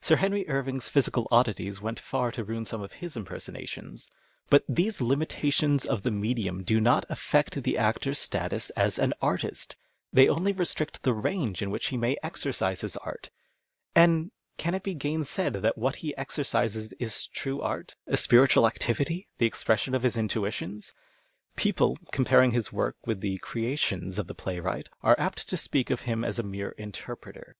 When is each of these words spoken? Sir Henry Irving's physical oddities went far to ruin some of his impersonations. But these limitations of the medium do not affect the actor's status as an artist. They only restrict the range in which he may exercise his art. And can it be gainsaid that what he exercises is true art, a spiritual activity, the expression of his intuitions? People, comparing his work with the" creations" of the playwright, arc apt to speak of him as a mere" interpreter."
Sir 0.00 0.16
Henry 0.16 0.48
Irving's 0.48 0.88
physical 0.88 1.28
oddities 1.30 1.80
went 1.80 2.00
far 2.00 2.32
to 2.32 2.42
ruin 2.42 2.64
some 2.64 2.82
of 2.82 2.94
his 2.94 3.16
impersonations. 3.16 4.10
But 4.48 4.64
these 4.68 5.00
limitations 5.00 5.86
of 5.86 6.02
the 6.02 6.10
medium 6.10 6.64
do 6.64 6.80
not 6.80 7.06
affect 7.08 7.62
the 7.62 7.78
actor's 7.78 8.18
status 8.18 8.70
as 8.70 8.98
an 8.98 9.14
artist. 9.22 9.76
They 10.12 10.28
only 10.28 10.50
restrict 10.52 11.04
the 11.04 11.12
range 11.12 11.62
in 11.62 11.70
which 11.70 11.86
he 11.90 11.96
may 11.96 12.16
exercise 12.20 12.80
his 12.80 12.96
art. 12.96 13.30
And 13.94 14.32
can 14.58 14.74
it 14.74 14.82
be 14.82 14.92
gainsaid 14.92 15.62
that 15.62 15.78
what 15.78 15.94
he 16.02 16.16
exercises 16.16 16.92
is 16.94 17.28
true 17.28 17.60
art, 17.60 17.94
a 18.08 18.16
spiritual 18.16 18.66
activity, 18.66 19.28
the 19.38 19.46
expression 19.46 19.94
of 19.94 20.02
his 20.02 20.16
intuitions? 20.16 20.92
People, 21.54 21.96
comparing 22.10 22.50
his 22.50 22.72
work 22.72 22.96
with 23.06 23.20
the" 23.20 23.38
creations" 23.38 24.18
of 24.18 24.26
the 24.26 24.34
playwright, 24.34 24.88
arc 25.00 25.20
apt 25.20 25.48
to 25.48 25.56
speak 25.56 25.90
of 25.90 26.00
him 26.00 26.24
as 26.24 26.40
a 26.40 26.42
mere" 26.42 26.70
interpreter." 26.76 27.54